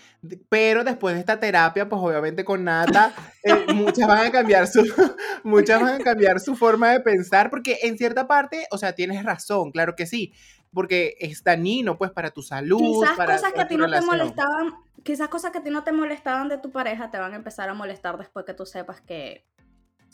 Pero 0.48 0.84
después 0.84 1.14
de 1.14 1.20
esta 1.20 1.40
terapia, 1.40 1.88
pues 1.88 2.02
obviamente 2.02 2.44
con 2.44 2.64
Nata, 2.64 3.12
eh, 3.42 3.72
muchas 3.72 4.06
van 4.06 4.26
a 4.26 4.30
cambiar 4.30 4.66
su, 4.66 4.82
muchas 5.44 5.80
van 5.80 6.00
a 6.00 6.04
cambiar 6.04 6.40
su 6.40 6.56
forma 6.56 6.90
de 6.90 7.00
pensar, 7.00 7.50
porque 7.50 7.78
en 7.82 7.96
cierta 7.96 8.26
parte, 8.26 8.66
o 8.70 8.78
sea, 8.78 8.94
tienes 8.94 9.22
razón, 9.24 9.70
claro 9.70 9.94
que 9.96 10.06
sí, 10.06 10.32
porque 10.72 11.14
es 11.20 11.42
dañino, 11.42 11.96
pues, 11.96 12.10
para 12.10 12.30
tu 12.30 12.42
salud. 12.42 12.78
Quizás 12.78 13.16
para, 13.16 13.34
cosas 13.36 13.52
que 13.52 13.60
a 13.60 13.68
ti 13.68 13.76
no 13.76 13.90
te 13.90 14.00
molestaban, 14.00 14.74
quizás 15.02 15.28
cosas 15.28 15.52
que 15.52 15.58
a 15.58 15.62
ti 15.62 15.70
no 15.70 15.84
te 15.84 15.92
molestaban 15.92 16.48
de 16.48 16.58
tu 16.58 16.70
pareja 16.70 17.10
te 17.10 17.18
van 17.18 17.32
a 17.32 17.36
empezar 17.36 17.68
a 17.68 17.74
molestar 17.74 18.18
después 18.18 18.44
que 18.44 18.54
tú 18.54 18.66
sepas 18.66 19.00
que 19.00 19.46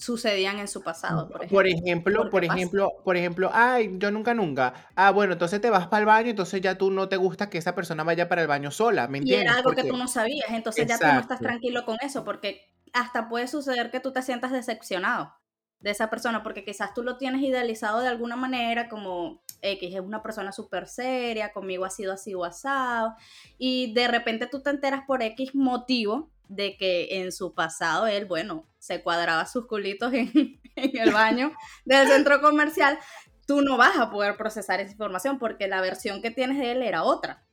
sucedían 0.00 0.58
en 0.58 0.66
su 0.66 0.82
pasado, 0.82 1.28
por 1.28 1.44
ejemplo. 1.44 1.56
Por 1.56 1.66
ejemplo, 1.66 2.30
por 2.30 2.44
ejemplo, 2.44 2.92
por 3.04 3.16
ejemplo, 3.18 3.50
ay, 3.52 3.90
yo 3.98 4.10
nunca, 4.10 4.32
nunca. 4.32 4.72
Ah, 4.96 5.10
bueno, 5.10 5.34
entonces 5.34 5.60
te 5.60 5.68
vas 5.68 5.88
para 5.88 6.00
el 6.00 6.06
baño, 6.06 6.30
entonces 6.30 6.60
ya 6.62 6.76
tú 6.76 6.90
no 6.90 7.08
te 7.08 7.16
gusta 7.16 7.50
que 7.50 7.58
esa 7.58 7.74
persona 7.74 8.02
vaya 8.02 8.26
para 8.26 8.40
el 8.40 8.48
baño 8.48 8.70
sola, 8.70 9.08
¿me 9.08 9.18
entiendes? 9.18 9.44
Y 9.44 9.48
era 9.48 9.58
algo 9.58 9.72
que 9.72 9.84
tú 9.84 9.98
no 9.98 10.08
sabías, 10.08 10.48
entonces 10.50 10.86
ya 10.86 10.98
tú 10.98 11.06
no 11.06 11.20
estás 11.20 11.40
tranquilo 11.40 11.84
con 11.84 11.98
eso, 12.00 12.24
porque 12.24 12.72
hasta 12.94 13.28
puede 13.28 13.46
suceder 13.46 13.90
que 13.90 14.00
tú 14.00 14.10
te 14.10 14.22
sientas 14.22 14.52
decepcionado 14.52 15.34
de 15.80 15.90
esa 15.90 16.08
persona, 16.08 16.42
porque 16.42 16.64
quizás 16.64 16.94
tú 16.94 17.02
lo 17.02 17.18
tienes 17.18 17.42
idealizado 17.42 18.00
de 18.00 18.08
alguna 18.08 18.36
manera, 18.36 18.88
como 18.88 19.42
X 19.60 19.94
es 19.94 20.00
una 20.00 20.22
persona 20.22 20.50
súper 20.52 20.88
seria, 20.88 21.52
conmigo 21.52 21.84
ha 21.84 21.90
sido 21.90 22.14
así 22.14 22.34
o 22.34 22.44
asado, 22.44 23.14
y 23.58 23.92
de 23.92 24.08
repente 24.08 24.46
tú 24.46 24.62
te 24.62 24.70
enteras 24.70 25.02
por 25.06 25.22
X 25.22 25.54
motivo 25.54 26.30
de 26.50 26.76
que 26.76 27.20
en 27.20 27.30
su 27.30 27.54
pasado 27.54 28.08
él, 28.08 28.26
bueno, 28.26 28.68
se 28.78 29.02
cuadraba 29.02 29.46
sus 29.46 29.66
culitos 29.66 30.12
en, 30.14 30.60
el 30.74 31.12
baño 31.12 31.52
del 31.84 32.08
centro 32.08 32.40
comercial, 32.40 32.98
tú 33.46 33.62
no 33.62 33.76
vas 33.76 33.96
a 33.98 34.10
poder 34.10 34.36
procesar 34.36 34.80
esa 34.80 34.90
información 34.90 35.38
porque 35.38 35.68
la 35.68 35.80
versión 35.80 36.20
que 36.20 36.30
tienes 36.30 36.58
de 36.58 36.72
él 36.72 36.82
era 36.82 37.04
otra. 37.04 37.46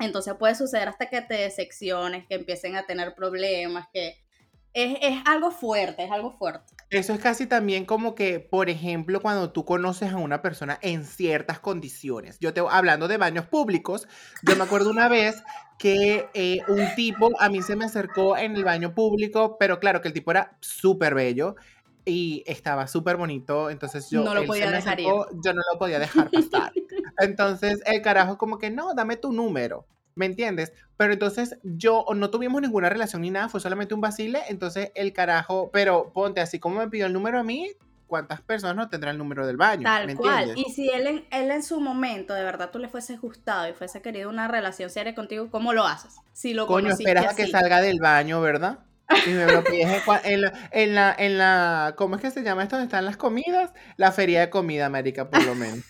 Entonces 0.00 0.34
puede 0.38 0.54
suceder 0.56 0.88
hasta 0.88 1.08
que 1.08 1.22
te 1.22 1.34
decepciones, 1.34 2.26
que 2.26 2.34
empiecen 2.34 2.74
a 2.74 2.86
tener 2.86 3.14
problemas, 3.14 3.86
que 3.92 4.16
es, 4.72 4.98
es, 5.00 5.18
algo 5.24 5.50
fuerte, 5.50 6.04
es 6.04 6.10
algo 6.10 6.32
fuerte. 6.32 6.74
Eso 6.90 7.12
es 7.12 7.20
casi 7.20 7.46
también 7.46 7.84
como 7.84 8.14
que, 8.14 8.40
por 8.40 8.68
ejemplo, 8.68 9.20
cuando 9.20 9.50
tú 9.50 9.64
conoces 9.64 10.12
a 10.12 10.16
una 10.16 10.42
persona 10.42 10.78
en 10.82 11.04
ciertas 11.04 11.60
condiciones. 11.60 12.38
Yo 12.40 12.52
te 12.52 12.60
hablando 12.68 13.08
de 13.08 13.16
baños 13.16 13.46
públicos, 13.46 14.08
yo 14.42 14.56
me 14.56 14.64
acuerdo 14.64 14.90
una 14.90 15.08
vez 15.08 15.42
que 15.78 16.28
eh, 16.34 16.60
un 16.68 16.94
tipo 16.94 17.30
a 17.40 17.48
mí 17.48 17.62
se 17.62 17.76
me 17.76 17.84
acercó 17.84 18.36
en 18.36 18.56
el 18.56 18.64
baño 18.64 18.94
público, 18.94 19.56
pero 19.58 19.80
claro 19.80 20.00
que 20.00 20.08
el 20.08 20.14
tipo 20.14 20.30
era 20.30 20.56
súper 20.60 21.14
bello 21.14 21.56
y 22.04 22.42
estaba 22.46 22.86
súper 22.86 23.16
bonito, 23.16 23.70
entonces 23.70 24.10
yo 24.10 24.22
no 24.22 24.34
lo 24.34 24.44
podía 24.44 24.70
dejar 24.70 24.98
yo 24.98 25.52
no 25.52 25.62
lo 25.72 25.78
podía 25.78 25.98
dejar 25.98 26.30
pasar. 26.30 26.72
entonces 27.18 27.82
el 27.86 28.02
carajo 28.02 28.36
como 28.36 28.58
que 28.58 28.70
no, 28.70 28.94
dame 28.94 29.16
tu 29.16 29.32
número. 29.32 29.86
¿Me 30.20 30.26
entiendes? 30.26 30.74
Pero 30.98 31.14
entonces 31.14 31.58
yo 31.62 32.04
no 32.14 32.28
tuvimos 32.28 32.60
ninguna 32.60 32.90
relación 32.90 33.22
ni 33.22 33.30
nada, 33.30 33.48
fue 33.48 33.58
solamente 33.58 33.94
un 33.94 34.02
vacile, 34.02 34.42
entonces 34.50 34.92
el 34.94 35.14
carajo, 35.14 35.70
pero 35.72 36.12
ponte 36.12 36.42
así 36.42 36.58
como 36.58 36.76
me 36.76 36.88
pidió 36.88 37.06
el 37.06 37.14
número 37.14 37.38
a 37.38 37.42
mí, 37.42 37.70
cuántas 38.06 38.42
personas 38.42 38.76
no 38.76 38.90
tendrán 38.90 39.12
el 39.12 39.18
número 39.18 39.46
del 39.46 39.56
baño. 39.56 39.84
Tal 39.84 40.14
cual. 40.14 40.52
Y 40.58 40.64
si 40.72 40.90
él 40.90 41.06
en, 41.06 41.24
él 41.30 41.50
en 41.50 41.62
su 41.62 41.80
momento, 41.80 42.34
de 42.34 42.42
verdad, 42.42 42.70
tú 42.70 42.78
le 42.78 42.90
fuese 42.90 43.16
gustado 43.16 43.66
y 43.66 43.72
fuese 43.72 44.02
querido 44.02 44.28
una 44.28 44.46
relación 44.46 44.90
seria 44.90 45.14
contigo, 45.14 45.48
¿cómo 45.50 45.72
lo 45.72 45.86
haces? 45.86 46.16
Si 46.34 46.52
lo 46.52 46.66
Coño, 46.66 46.90
esperas 46.90 47.32
a 47.32 47.34
que 47.34 47.46
salga 47.46 47.80
del 47.80 47.98
baño, 47.98 48.42
¿verdad? 48.42 48.80
Y 49.26 49.30
me 49.30 49.46
lo 49.46 49.64
pides 49.64 50.02
en 50.24 50.42
la, 50.42 50.52
en 50.70 50.94
la, 50.94 51.16
en 51.18 51.38
la, 51.38 51.94
¿cómo 51.96 52.16
es 52.16 52.20
que 52.20 52.30
se 52.30 52.42
llama 52.42 52.64
esto? 52.64 52.76
¿Dónde 52.76 52.88
están 52.88 53.06
las 53.06 53.16
comidas? 53.16 53.72
La 53.96 54.12
feria 54.12 54.40
de 54.40 54.50
comida, 54.50 54.84
América, 54.84 55.30
por 55.30 55.42
lo 55.46 55.54
menos. 55.54 55.82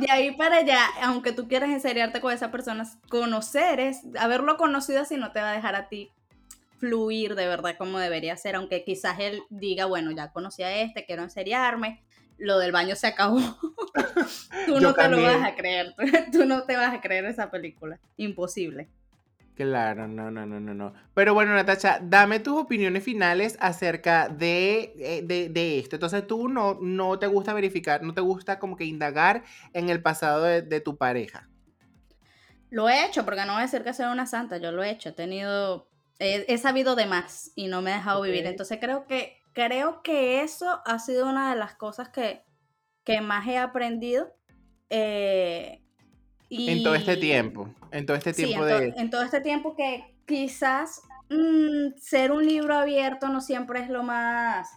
De 0.00 0.10
ahí 0.10 0.32
para 0.36 0.58
allá, 0.58 0.86
aunque 1.02 1.32
tú 1.32 1.48
quieras 1.48 1.70
enseriarte 1.70 2.20
con 2.20 2.32
esa 2.32 2.50
persona, 2.50 2.84
conocer 3.08 3.80
es, 3.80 4.00
haberlo 4.18 4.56
conocido 4.56 5.00
así 5.00 5.16
no 5.16 5.32
te 5.32 5.40
va 5.40 5.50
a 5.50 5.54
dejar 5.54 5.74
a 5.74 5.88
ti 5.88 6.10
fluir 6.78 7.36
de 7.36 7.46
verdad 7.46 7.76
como 7.78 8.00
debería 8.00 8.36
ser, 8.36 8.56
aunque 8.56 8.82
quizás 8.82 9.20
él 9.20 9.42
diga, 9.50 9.84
bueno, 9.84 10.10
ya 10.10 10.32
conocí 10.32 10.64
a 10.64 10.80
este, 10.80 11.06
quiero 11.06 11.22
enseriarme, 11.22 12.02
lo 12.38 12.58
del 12.58 12.72
baño 12.72 12.96
se 12.96 13.06
acabó. 13.06 13.38
tú 14.66 14.80
no 14.80 14.92
te 14.92 15.08
lo 15.08 15.22
vas 15.22 15.44
a 15.44 15.54
creer, 15.54 15.94
tú 16.32 16.44
no 16.44 16.64
te 16.64 16.76
vas 16.76 16.92
a 16.92 17.00
creer 17.00 17.24
esa 17.26 17.52
película, 17.52 18.00
imposible. 18.16 18.88
Claro, 19.62 20.08
no, 20.08 20.30
no, 20.30 20.44
no, 20.44 20.58
no, 20.58 20.74
no. 20.74 20.92
Pero 21.14 21.34
bueno, 21.34 21.54
Natacha, 21.54 22.00
dame 22.02 22.40
tus 22.40 22.60
opiniones 22.60 23.04
finales 23.04 23.56
acerca 23.60 24.28
de, 24.28 24.92
eh, 24.98 25.22
de, 25.22 25.78
esto. 25.78 25.96
Entonces, 25.96 26.26
tú 26.26 26.48
no, 26.48 26.78
no 26.80 27.18
te 27.18 27.26
gusta 27.26 27.54
verificar, 27.54 28.02
no 28.02 28.12
te 28.12 28.20
gusta 28.20 28.58
como 28.58 28.76
que 28.76 28.84
indagar 28.84 29.44
en 29.72 29.88
el 29.88 30.02
pasado 30.02 30.42
de, 30.42 30.80
tu 30.80 30.96
pareja. 30.96 31.48
Lo 32.70 32.88
he 32.88 33.04
hecho, 33.06 33.24
porque 33.24 33.44
no 33.44 33.52
voy 33.52 33.60
a 33.60 33.66
decir 33.66 33.84
que 33.84 33.94
sea 33.94 34.10
una 34.10 34.26
santa, 34.26 34.56
yo 34.56 34.72
lo 34.72 34.82
he 34.82 34.90
hecho, 34.90 35.10
he 35.10 35.12
tenido 35.12 35.88
he, 36.18 36.58
sabido 36.58 36.96
de 36.96 37.06
más 37.06 37.52
y 37.54 37.68
no 37.68 37.82
me 37.82 37.92
he 37.92 37.94
dejado 37.94 38.22
vivir. 38.22 38.46
Entonces 38.46 38.78
creo 38.80 39.06
que, 39.06 39.40
creo 39.52 40.02
que 40.02 40.42
eso 40.42 40.80
ha 40.84 40.98
sido 40.98 41.28
una 41.28 41.50
de 41.50 41.58
las 41.58 41.74
cosas 41.74 42.08
que, 42.08 42.44
que 43.04 43.20
más 43.20 43.46
he 43.46 43.58
aprendido. 43.58 44.34
Eh, 44.90 45.81
y, 46.52 46.68
en 46.68 46.82
todo 46.82 46.94
este 46.94 47.16
tiempo, 47.16 47.74
en 47.90 48.04
todo 48.04 48.14
este 48.14 48.34
tiempo 48.34 48.66
de... 48.66 48.92
en 48.96 49.08
todo 49.08 49.22
este 49.22 49.40
tiempo 49.40 49.74
que 49.74 50.04
quizás 50.26 51.00
mm, 51.30 51.98
ser 51.98 52.30
un 52.30 52.44
libro 52.44 52.74
abierto 52.74 53.28
no 53.28 53.40
siempre 53.40 53.80
es 53.80 53.88
lo 53.88 54.02
más 54.02 54.68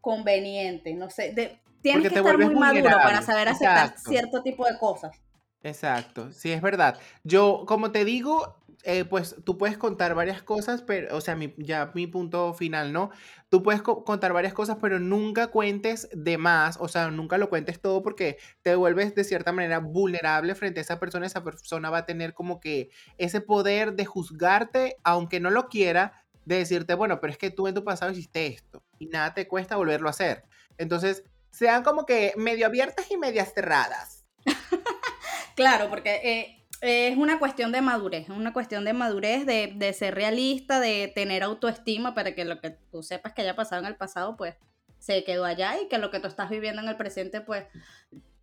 conveniente, 0.00 0.94
no 0.94 1.10
sé, 1.10 1.32
de, 1.32 1.60
tienes 1.82 2.10
que 2.10 2.18
estar 2.18 2.38
muy 2.38 2.54
maduro 2.54 2.88
para 2.90 3.20
saber 3.20 3.48
aceptar 3.48 3.98
cierto 3.98 4.42
tipo 4.42 4.64
de 4.64 4.78
cosas. 4.78 5.20
Exacto, 5.62 6.32
sí 6.32 6.50
es 6.50 6.62
verdad. 6.62 6.98
Yo, 7.24 7.64
como 7.66 7.90
te 7.92 8.06
digo, 8.06 8.56
eh, 8.84 9.04
pues 9.04 9.36
tú 9.44 9.58
puedes 9.58 9.76
contar 9.76 10.14
varias 10.14 10.42
cosas, 10.42 10.82
pero, 10.82 11.16
o 11.16 11.20
sea, 11.20 11.36
ya 11.56 11.90
mi 11.94 12.06
punto 12.06 12.54
final, 12.54 12.92
¿no? 12.92 13.10
Tú 13.48 13.62
puedes 13.62 13.82
contar 13.82 14.32
varias 14.32 14.54
cosas, 14.54 14.78
pero 14.80 15.00
nunca 15.00 15.48
cuentes 15.48 16.08
de 16.12 16.38
más, 16.38 16.76
o 16.80 16.86
sea, 16.86 17.10
nunca 17.10 17.38
lo 17.38 17.48
cuentes 17.48 17.80
todo 17.80 18.02
porque 18.02 18.38
te 18.62 18.74
vuelves 18.76 19.14
de 19.14 19.24
cierta 19.24 19.52
manera 19.52 19.80
vulnerable 19.80 20.54
frente 20.54 20.80
a 20.80 20.82
esa 20.82 21.00
persona. 21.00 21.26
Esa 21.26 21.42
persona 21.42 21.90
va 21.90 21.98
a 21.98 22.06
tener 22.06 22.34
como 22.34 22.60
que 22.60 22.90
ese 23.18 23.40
poder 23.40 23.94
de 23.94 24.04
juzgarte, 24.04 24.96
aunque 25.02 25.40
no 25.40 25.50
lo 25.50 25.68
quiera, 25.68 26.24
de 26.44 26.56
decirte, 26.56 26.94
bueno, 26.94 27.20
pero 27.20 27.32
es 27.32 27.38
que 27.38 27.50
tú 27.50 27.68
en 27.68 27.74
tu 27.74 27.84
pasado 27.84 28.12
hiciste 28.12 28.46
esto 28.46 28.82
y 28.98 29.06
nada 29.06 29.34
te 29.34 29.46
cuesta 29.48 29.76
volverlo 29.76 30.08
a 30.08 30.10
hacer. 30.10 30.44
Entonces, 30.78 31.24
sean 31.50 31.82
como 31.82 32.06
que 32.06 32.32
medio 32.36 32.66
abiertas 32.66 33.10
y 33.10 33.16
medias 33.16 33.52
cerradas. 33.52 34.24
claro, 35.56 35.90
porque 35.90 36.20
eh, 36.24 36.57
es 36.80 37.16
una 37.16 37.38
cuestión 37.38 37.72
de 37.72 37.80
madurez, 37.80 38.24
es 38.24 38.36
una 38.36 38.52
cuestión 38.52 38.84
de 38.84 38.92
madurez, 38.92 39.46
de, 39.46 39.92
ser 39.92 40.14
realista, 40.14 40.80
de 40.80 41.10
tener 41.14 41.42
autoestima 41.42 42.14
para 42.14 42.34
que 42.34 42.44
lo 42.44 42.60
que 42.60 42.70
tú 42.70 43.02
sepas 43.02 43.32
que 43.32 43.42
haya 43.42 43.56
pasado 43.56 43.82
en 43.82 43.88
el 43.88 43.96
pasado, 43.96 44.36
pues 44.36 44.54
se 44.98 45.24
quedó 45.24 45.44
allá 45.44 45.80
y 45.80 45.88
que 45.88 45.98
lo 45.98 46.10
que 46.10 46.20
tú 46.20 46.28
estás 46.28 46.50
viviendo 46.50 46.82
en 46.82 46.88
el 46.88 46.96
presente, 46.96 47.40
pues 47.40 47.64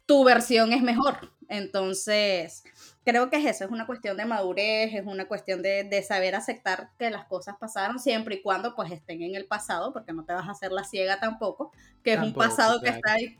tu 0.05 0.23
versión 0.23 0.73
es 0.73 0.81
mejor. 0.81 1.31
Entonces, 1.47 2.63
creo 3.03 3.29
que 3.29 3.37
es 3.37 3.45
eso, 3.45 3.65
es 3.65 3.71
una 3.71 3.85
cuestión 3.85 4.17
de 4.17 4.25
madurez, 4.25 4.93
es 4.93 5.05
una 5.05 5.27
cuestión 5.27 5.61
de, 5.61 6.03
saber 6.07 6.35
aceptar 6.35 6.89
que 6.97 7.09
las 7.09 7.25
cosas 7.25 7.55
pasaron 7.59 7.99
siempre 7.99 8.35
y 8.35 8.41
cuando 8.41 8.75
pues 8.75 8.91
estén 8.91 9.21
en 9.21 9.35
el 9.35 9.45
pasado, 9.45 9.93
porque 9.93 10.11
no 10.11 10.25
te 10.25 10.33
vas 10.33 10.47
a 10.47 10.51
hacer 10.51 10.71
la 10.71 10.83
ciega 10.83 11.19
tampoco, 11.19 11.71
que 12.03 12.13
es 12.13 12.19
un 12.19 12.33
pasado 12.33 12.81
que 12.81 12.89
está 12.89 13.13
ahí 13.13 13.37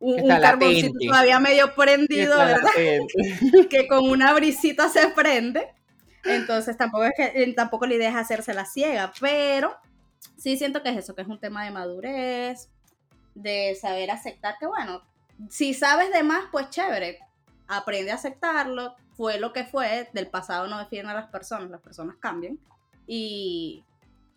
un, 0.00 0.20
un 0.20 0.40
carboncito 0.40 0.98
todavía 0.98 1.40
medio 1.40 1.74
prendido, 1.74 2.36
¿verdad? 2.36 2.70
que 3.70 3.88
con 3.88 4.08
una 4.08 4.32
brisita 4.34 4.88
se 4.88 5.08
prende. 5.08 5.68
Entonces 6.24 6.76
tampoco 6.76 7.04
es 7.04 7.12
que 7.16 7.42
eh, 7.42 7.54
tampoco 7.54 7.86
la 7.86 7.94
idea 7.94 8.10
es 8.10 8.16
hacerse 8.16 8.52
la 8.52 8.66
ciega, 8.66 9.12
pero 9.20 9.76
sí 10.36 10.56
siento 10.56 10.82
que 10.82 10.90
es 10.90 10.96
eso, 10.96 11.14
que 11.14 11.22
es 11.22 11.28
un 11.28 11.38
tema 11.38 11.64
de 11.64 11.70
madurez, 11.70 12.68
de 13.34 13.76
saber 13.80 14.10
aceptar 14.10 14.56
que 14.58 14.66
bueno, 14.66 15.02
si 15.50 15.74
sabes 15.74 16.12
de 16.12 16.22
más, 16.22 16.46
pues 16.50 16.70
chévere, 16.70 17.18
aprende 17.68 18.10
a 18.10 18.14
aceptarlo, 18.14 18.96
fue 19.16 19.38
lo 19.38 19.52
que 19.52 19.64
fue, 19.64 20.08
del 20.12 20.28
pasado 20.28 20.66
no 20.66 20.78
define 20.78 21.10
a 21.10 21.14
las 21.14 21.28
personas, 21.28 21.70
las 21.70 21.80
personas 21.80 22.16
cambian 22.18 22.58
y 23.06 23.84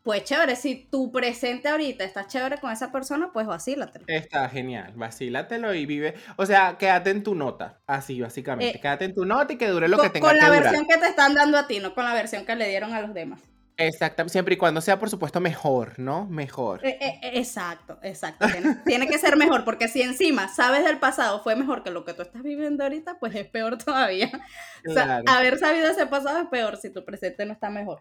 pues 0.04 0.24
chévere, 0.24 0.56
si 0.56 0.88
tu 0.90 1.12
presente 1.12 1.68
ahorita 1.68 2.04
está 2.04 2.26
chévere 2.28 2.58
con 2.58 2.72
esa 2.72 2.92
persona, 2.92 3.32
pues 3.34 3.48
vacílatelo. 3.48 4.06
Está 4.08 4.50
genial, 4.50 4.94
vacílatelo 4.96 5.74
y 5.74 5.86
vive, 5.86 6.16
o 6.36 6.46
sea, 6.46 6.78
quédate 6.78 7.10
en 7.10 7.24
tu 7.24 7.36
nota, 7.36 7.80
así 7.86 8.22
básicamente, 8.22 8.78
eh, 8.78 8.82
quédate 8.82 9.06
en 9.06 9.14
tu 9.14 9.26
nota 9.26 9.54
y 9.54 9.58
que 9.58 9.68
dure 9.68 9.88
lo 9.88 9.98
que 9.98 10.10
tenga 10.10 10.28
Con 10.28 10.38
la 10.38 10.50
versión 10.50 10.86
que 10.88 10.98
te 10.98 11.08
están 11.08 11.34
dando 11.34 11.58
a 11.58 11.68
ti, 11.68 11.80
no 11.80 11.94
con 11.94 12.06
la 12.06 12.14
versión 12.14 12.46
que 12.46 12.56
le 12.56 12.68
dieron 12.70 12.94
a 12.94 13.02
los 13.02 13.14
demás. 13.14 13.40
Exactamente, 13.80 14.34
siempre 14.34 14.56
y 14.56 14.58
cuando 14.58 14.82
sea, 14.82 15.00
por 15.00 15.10
supuesto, 15.10 15.40
mejor, 15.40 16.00
¿no? 16.00 16.26
Mejor. 16.26 16.86
Eh, 16.86 16.98
eh, 17.00 17.20
exacto, 17.36 17.98
exacto. 18.04 18.46
Tiene, 18.86 19.08
que 19.08 19.18
ser 19.18 19.38
mejor, 19.38 19.64
porque 19.64 19.88
si 19.88 20.02
encima 20.02 20.50
sabes 20.50 20.84
del 20.84 21.00
pasado 21.00 21.42
fue 21.42 21.56
mejor 21.56 21.82
que 21.82 21.90
lo 21.90 22.04
que 22.04 22.14
tú 22.14 22.22
estás 22.22 22.44
viviendo 22.44 22.84
ahorita, 22.84 23.20
pues 23.20 23.34
es 23.36 23.48
peor 23.48 23.78
todavía. 23.78 24.30
O 24.90 24.94
sea, 24.94 25.22
haber 25.28 25.60
sabido 25.60 25.92
ese 25.92 26.08
pasado 26.08 26.40
es 26.40 26.48
peor 26.48 26.78
si 26.78 26.90
tu 26.90 27.04
presente 27.04 27.46
no 27.46 27.52
está 27.52 27.70
mejor. 27.70 28.00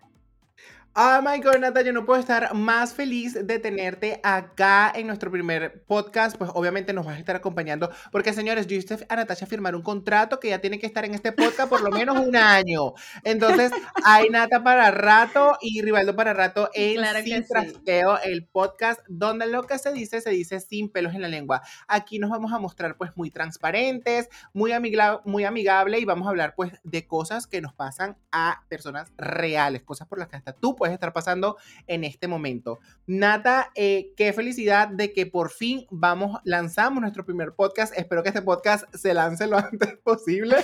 Oh 0.96 1.20
my 1.22 1.38
god, 1.40 1.58
Nata, 1.60 1.82
yo 1.82 1.92
no 1.92 2.04
puedo 2.04 2.18
estar 2.18 2.54
más 2.54 2.92
feliz 2.92 3.34
de 3.46 3.60
tenerte 3.60 4.20
acá 4.24 4.90
en 4.92 5.06
nuestro 5.06 5.30
primer 5.30 5.84
podcast. 5.84 6.36
Pues 6.36 6.50
obviamente 6.54 6.92
nos 6.92 7.06
vas 7.06 7.14
a 7.14 7.18
estar 7.20 7.36
acompañando, 7.36 7.88
porque 8.10 8.32
señores, 8.32 8.66
yo 8.66 8.74
hice 8.76 9.06
a 9.08 9.14
Natasha 9.14 9.46
firmar 9.46 9.76
un 9.76 9.82
contrato 9.82 10.40
que 10.40 10.48
ya 10.48 10.58
tiene 10.60 10.80
que 10.80 10.86
estar 10.86 11.04
en 11.04 11.14
este 11.14 11.30
podcast 11.30 11.68
por 11.68 11.82
lo 11.82 11.92
menos 11.92 12.18
un 12.18 12.34
año. 12.34 12.94
Entonces, 13.22 13.70
hay 14.04 14.28
Nata 14.30 14.64
para 14.64 14.90
rato 14.90 15.56
y 15.60 15.82
Rivaldo 15.82 16.16
para 16.16 16.32
rato 16.34 16.68
en 16.74 16.96
Claro 16.96 17.20
Sin 17.22 17.42
sí. 17.44 17.48
Trasteo, 17.48 18.18
el 18.18 18.44
podcast 18.46 18.98
donde 19.06 19.46
lo 19.46 19.62
que 19.62 19.78
se 19.78 19.92
dice, 19.92 20.20
se 20.20 20.30
dice 20.30 20.58
sin 20.58 20.90
pelos 20.90 21.14
en 21.14 21.22
la 21.22 21.28
lengua. 21.28 21.62
Aquí 21.86 22.18
nos 22.18 22.30
vamos 22.30 22.52
a 22.52 22.58
mostrar 22.58 22.96
pues 22.96 23.12
muy 23.14 23.30
transparentes, 23.30 24.28
muy, 24.52 24.72
amigla- 24.72 25.20
muy 25.24 25.44
amigable 25.44 26.00
y 26.00 26.04
vamos 26.04 26.26
a 26.26 26.30
hablar 26.30 26.54
pues 26.56 26.72
de 26.82 27.06
cosas 27.06 27.46
que 27.46 27.60
nos 27.60 27.72
pasan 27.72 28.16
a 28.32 28.64
personas 28.68 29.12
reales, 29.16 29.82
cosas 29.84 30.08
por 30.08 30.18
las 30.18 30.26
que 30.26 30.34
hasta 30.36 30.52
tú 30.54 30.74
puedes 30.78 30.94
estar 30.94 31.12
pasando 31.12 31.56
en 31.86 32.04
este 32.04 32.28
momento. 32.28 32.78
Nata, 33.06 33.70
eh, 33.74 34.12
qué 34.16 34.32
felicidad 34.32 34.88
de 34.88 35.12
que 35.12 35.26
por 35.26 35.50
fin 35.50 35.86
vamos, 35.90 36.40
lanzamos 36.44 37.00
nuestro 37.00 37.24
primer 37.24 37.52
podcast. 37.52 37.92
Espero 37.96 38.22
que 38.22 38.30
este 38.30 38.42
podcast 38.42 38.84
se 38.94 39.14
lance 39.14 39.46
lo 39.46 39.58
antes 39.58 39.96
posible 39.98 40.56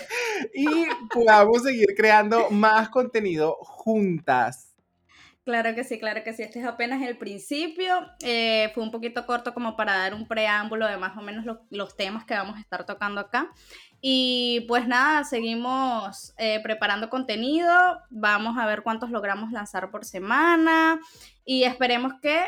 y 0.55 0.67
podamos 1.13 1.63
seguir 1.63 1.89
creando 1.97 2.51
más 2.51 2.89
contenido 2.89 3.57
juntas. 3.61 4.74
Claro 5.45 5.75
que 5.75 5.85
sí, 5.85 5.99
claro 5.99 6.25
que 6.25 6.33
sí. 6.33 6.43
Este 6.43 6.61
es 6.61 6.67
apenas 6.67 7.03
el 7.03 7.19
principio. 7.19 7.95
Eh, 8.23 8.71
fue 8.75 8.83
un 8.83 8.91
poquito 8.91 9.27
corto 9.27 9.53
como 9.53 9.77
para 9.77 9.95
dar 9.99 10.15
un 10.15 10.27
preámbulo 10.27 10.87
de 10.87 10.97
más 10.97 11.17
o 11.19 11.21
menos 11.21 11.45
lo- 11.45 11.61
los 11.71 11.97
temas 11.97 12.25
que 12.25 12.33
vamos 12.35 12.57
a 12.57 12.61
estar 12.61 12.87
tocando 12.87 13.21
acá. 13.21 13.51
Y 14.01 14.65
pues 14.69 14.87
nada, 14.89 15.25
seguimos 15.25 16.33
eh, 16.39 16.61
preparando 16.63 17.11
contenido. 17.11 17.71
Vamos 18.09 18.57
a 18.59 18.65
ver 18.67 18.83
cuántos 18.83 19.11
logramos 19.11 19.53
lanzar 19.53 19.91
por 19.91 20.07
semana. 20.07 20.99
Y 21.45 21.65
esperemos 21.65 22.15
que 22.23 22.43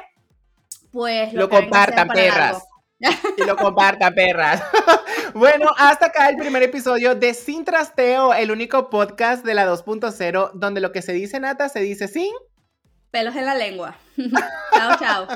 pues 0.91 1.35
Lo 1.35 1.49
sea 1.49 1.61
compartan, 1.61 2.09
perras. 2.09 2.63
Y 3.37 3.45
lo 3.45 3.57
compartan, 3.57 4.15
perras. 4.15 4.63
bueno, 5.35 5.71
hasta 5.77 6.07
acá 6.07 6.31
el 6.31 6.37
primer 6.39 6.63
episodio 6.63 7.15
de 7.15 7.35
Sin 7.35 7.63
Trasteo, 7.67 8.33
el 8.33 8.51
único 8.51 8.89
podcast 8.89 9.45
de 9.45 9.53
la 9.53 9.67
2.0, 9.67 10.53
donde 10.55 10.81
lo 10.81 10.93
que 10.93 11.03
se 11.03 11.13
dice 11.13 11.39
nata 11.39 11.69
se 11.69 11.81
dice 11.81 12.09
sin. 12.09 12.33
Pelos 13.11 13.37
en 13.37 13.45
la 13.47 13.55
lengua. 13.55 13.97
chao, 14.75 14.99
chao. 14.99 15.27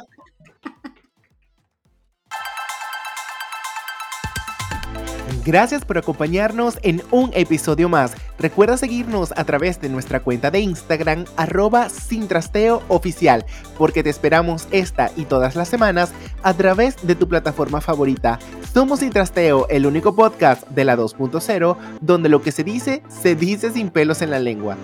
Gracias 5.45 5.87
por 5.87 5.97
acompañarnos 5.97 6.79
en 6.83 7.03
un 7.11 7.31
episodio 7.33 7.89
más. 7.89 8.13
Recuerda 8.39 8.77
seguirnos 8.77 9.33
a 9.37 9.45
través 9.45 9.81
de 9.81 9.89
nuestra 9.89 10.21
cuenta 10.21 10.51
de 10.51 10.61
Instagram, 10.61 11.25
arroba 11.37 11.89
sin 11.89 12.29
trasteo 12.29 12.83
oficial, 12.89 13.47
porque 13.79 14.03
te 14.03 14.11
esperamos 14.11 14.69
esta 14.71 15.11
y 15.17 15.25
todas 15.25 15.57
las 15.57 15.69
semanas 15.69 16.13
a 16.43 16.53
través 16.53 17.07
de 17.07 17.15
tu 17.15 17.27
plataforma 17.27 17.81
favorita. 17.81 18.39
Somos 18.73 19.01
Sin 19.01 19.11
Trasteo, 19.11 19.67
el 19.69 19.87
único 19.87 20.15
podcast 20.15 20.69
de 20.69 20.85
la 20.85 20.97
2.0, 20.97 21.77
donde 22.03 22.29
lo 22.29 22.43
que 22.43 22.53
se 22.53 22.63
dice, 22.63 23.03
se 23.09 23.35
dice 23.35 23.73
sin 23.73 23.91
pelos 23.91 24.21
en 24.23 24.31
la 24.31 24.39
lengua. 24.41 24.77